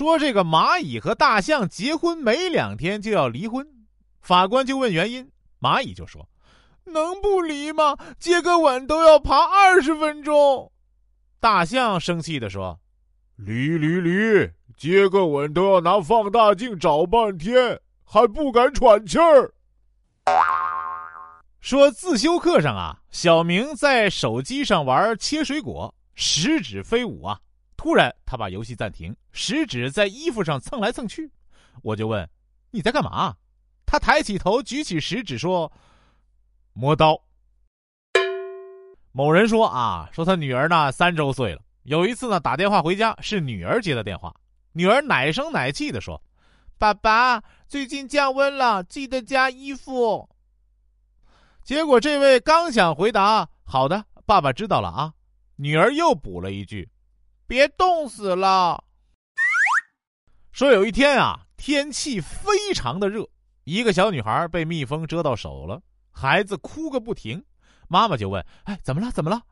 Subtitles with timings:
[0.00, 3.68] 说这个蚂蚁和大象结婚没两天就要离婚，
[4.22, 5.30] 法官就问原因，
[5.60, 6.26] 蚂蚁就说
[6.88, 7.98] ：“能不离吗？
[8.18, 10.72] 接个吻都要爬二十分钟。”
[11.38, 12.80] 大象生气的说
[13.36, 19.52] ：“离离离，接个吻都要拿放大镜找半天，还不敢喘气儿。”
[21.60, 27.38] 说自修课上啊，小明在手机上玩切水果，食指飞舞啊。
[27.82, 31.32] 突然，他把游戏暂停，食指在衣服上蹭来蹭去。
[31.82, 32.28] 我就问
[32.70, 33.34] ：“你在干嘛？”
[33.86, 35.72] 他抬起头，举起食指说
[36.74, 37.18] ：“磨刀。”
[39.12, 44.30] 某人说啊，说他女儿呢三周岁了，有一次呢打电话回家，是女儿接的电话，
[44.72, 46.22] 女儿奶声奶气的说
[46.76, 50.28] ：“爸爸，最近降温了，记得加衣服。”
[51.64, 55.14] 结果这位刚想回答“好的，爸爸知道了啊”，
[55.56, 56.86] 女儿又补了一句。
[57.50, 58.80] 别冻死了。
[60.52, 63.28] 说有一天啊，天气非常的热，
[63.64, 67.44] 一个小女孩被蜜蜂蛰到手了，孩子哭个不停。
[67.88, 69.10] 妈妈就问：“哎，怎么了？
[69.10, 69.42] 怎么了？”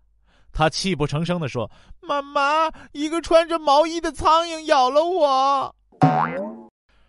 [0.55, 1.69] 她泣不成声的说
[2.01, 5.75] ：“妈妈，一个穿着毛衣的苍蝇咬了我。”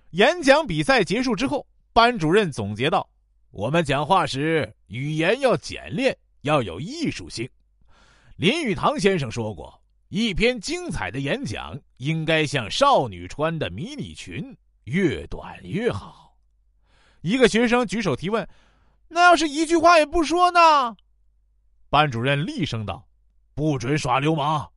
[0.09, 3.07] 演讲比赛结束之后，班主任总结道
[3.53, 7.47] ：“我们讲话时语言要简练，要有艺术性。”
[8.37, 9.79] 林语堂先生说过。
[10.09, 16.35] 一篇精彩的演讲应该像少女穿的迷你裙，越短越好。
[17.21, 18.47] 一个学生举手提问
[19.07, 20.97] ：“那要是一句话也不说呢？”
[21.91, 23.07] 班主任厉声道
[23.53, 24.71] ：“不准耍流氓！”